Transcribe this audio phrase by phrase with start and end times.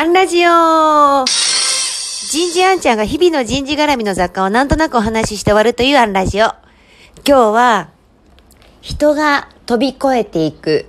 [0.00, 6.46] アンラジオ人事アンちゃんが日々の人事絡みの雑貨をなんとなくお話しして終わるというアンラジオ。
[7.26, 7.90] 今日は、
[8.80, 10.86] 人が飛び越えていく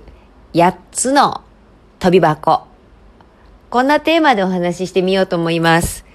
[0.54, 1.42] 8つの
[1.98, 2.66] 飛び箱。
[3.68, 6.06] こんなテーマでお話ししてみようと思います。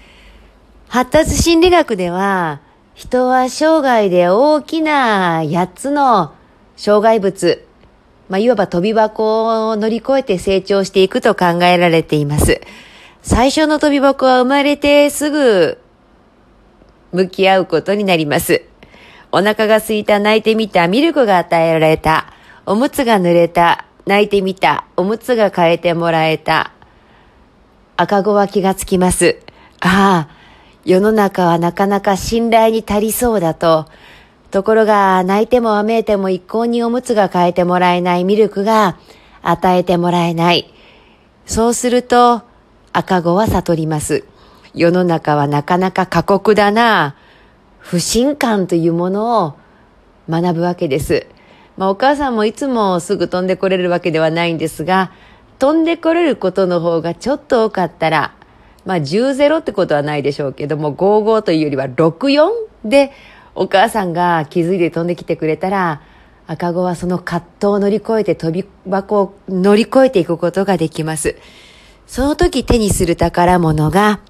[0.88, 2.62] 発達心理学では、
[2.96, 6.34] 人は生涯で大きな8つの
[6.76, 7.64] 障害物、
[8.28, 12.60] まあ、いわば飛び箱を乗り越えて成長していくと考えられています。
[13.30, 15.80] 最初の飛び箱は生まれてすぐ
[17.12, 18.64] 向き合うことになります。
[19.34, 22.32] お腹が空いた、泣いてみた、ミルクが与えられた、
[22.66, 26.72] おむつが濡れた、泣いてみた、おむつが変えてもらえた。
[27.98, 29.40] 赤子は気がつきます。
[29.82, 30.36] ああ、
[30.86, 33.88] 世の中はなかなか信頼に足りそうだと、
[34.52, 38.98] ところが、泣いてもわめいても一向におむつが変えてもらえないミルクが
[39.42, 40.74] 与えてもらえない。
[41.46, 42.47] そうすると、
[42.98, 44.24] 赤子は悟ります。
[44.74, 47.16] 世の中はなかなか過酷だな。
[47.78, 49.54] 不信感というものを
[50.28, 51.28] 学ぶわけです。
[51.78, 55.12] まあお母さんもいつもすぐ飛んでこれるわけではないんですが、
[55.60, 58.34] 飛んでこれることの方がちょっと多かったら、
[58.84, 62.50] まあ10-0ってことはないでしょうけども、5-5というよりは6-4
[62.84, 63.12] で
[63.54, 66.02] お母さんが気づいて飛んできてくれたら、
[66.48, 71.36] 赤子はその葛藤を乗り越えて飛び箱を乗り越えていくことができます。
[72.08, 74.22] その時手にする宝物が、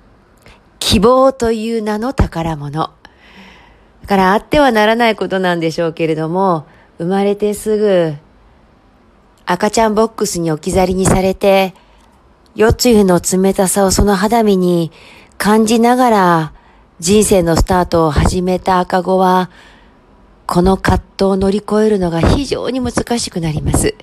[0.80, 2.92] 希望という名の宝物。
[4.02, 6.66] だからあってはならないことなんでしょうけれども、
[6.98, 8.16] 生まれてすぐ
[9.46, 11.74] 赤ちゃんボックスに置き去りにされて、
[12.56, 14.92] 夜露の冷たさをその肌身に
[15.38, 16.54] 感じながら
[17.00, 19.52] 人生のスタートを始めた赤子は、
[20.48, 23.96] この葛藤を乗り越えるのが非常に難しくなります。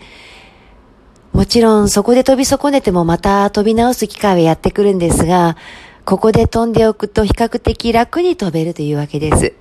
[1.35, 5.57] もちろんそこで飛び損ねてもまた飛び直す機会はやってくるんですが、
[6.05, 9.53] ここで飛んでおくと比較的楽に飛べるというわけです。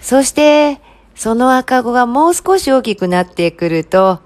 [0.00, 0.80] そして、
[1.14, 4.20] その赤子がもう少し大きくなってくると、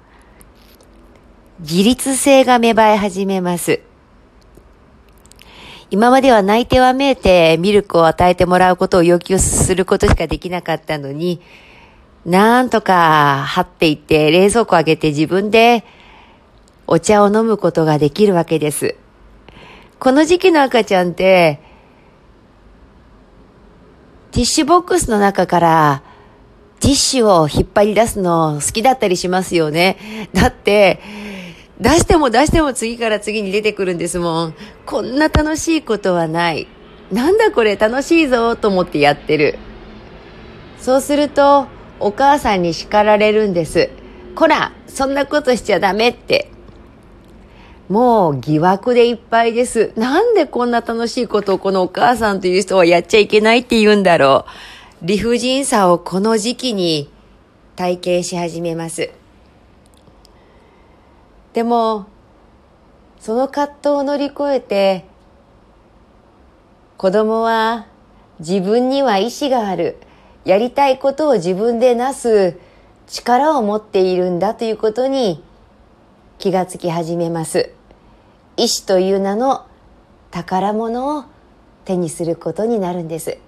[1.58, 3.80] 自立性が芽生え始めます。
[5.90, 11.40] 今までは泣いてはめいてミルクを与えてもらうことを要求することしかできなかったのに、
[12.26, 15.84] なんとか張っていって冷蔵庫開けて自分で
[16.86, 18.96] お茶を飲むことができるわけです。
[19.98, 21.60] この時期の赤ちゃんって、
[24.32, 26.02] ティッシュボックスの中から
[26.80, 30.28] ティッシュを引っ張り出すの好きだったりしますよね。
[30.32, 31.00] だって、
[31.78, 34.54] 出しても出しても次から次に出てくるんですもん。
[34.84, 36.66] こんな楽しいことはない。
[37.12, 39.58] なんだこれ楽しいぞと思ってやってる。
[40.78, 41.66] そうすると、
[42.00, 43.90] お母さんに叱られるんです。
[44.34, 46.50] こら、そんなことしちゃダメって。
[47.88, 49.92] もう疑惑でいっぱいです。
[49.96, 54.46] なんでこんな楽しいことをこのお母さんという人はやっちゃいけないって言うんだろ
[55.02, 55.06] う。
[55.06, 57.10] 理不尽さをこの時期に
[57.76, 59.10] 体験し始めます。
[61.52, 62.06] でも、
[63.18, 65.04] その葛藤を乗り越えて、
[66.96, 67.86] 子供は
[68.38, 69.96] 自分には意志がある。
[70.44, 72.58] やりたいことを自分でなす
[73.06, 75.42] 力を持っているんだということに
[76.38, 77.72] 気がつき始めます。
[78.56, 79.66] 意志という名の
[80.30, 81.24] 宝物を
[81.84, 83.38] 手にすることになるんです。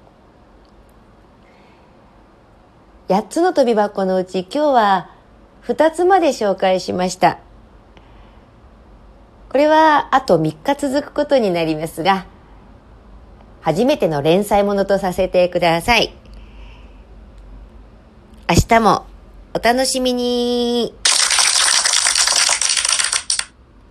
[3.09, 5.10] 8つの飛び箱のうち今日は
[5.64, 7.38] 2つまで紹介しました。
[9.48, 12.26] これはあと3日続くことになりますが、
[13.60, 16.22] 初めての連載ものとさせてください。
[18.53, 19.07] 明日も
[19.55, 20.93] お楽しみに。